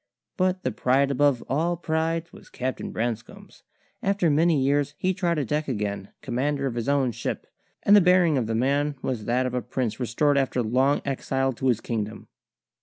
But 0.35 0.63
the 0.63 0.71
pride 0.71 1.11
above 1.11 1.43
all 1.47 1.77
prides 1.77 2.33
was 2.33 2.49
Captain 2.49 2.89
Branscome's. 2.89 3.61
After 4.01 4.31
many 4.31 4.59
years 4.59 4.95
he 4.97 5.13
trod 5.13 5.37
a 5.37 5.45
deck 5.45 5.67
again, 5.67 6.09
commander 6.23 6.65
of 6.65 6.73
his 6.73 6.89
own 6.89 7.11
ship; 7.11 7.45
and 7.83 7.95
the 7.95 8.01
bearing 8.01 8.35
of 8.35 8.47
the 8.47 8.55
man 8.55 8.95
was 9.03 9.25
that 9.25 9.45
of 9.45 9.53
a 9.53 9.61
prince 9.61 9.99
restored 9.99 10.39
after 10.39 10.63
long 10.63 11.03
exile 11.05 11.53
to 11.53 11.67
his 11.67 11.81
kingdom. 11.81 12.29